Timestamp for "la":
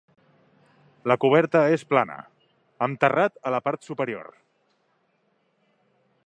1.11-1.17, 3.57-3.61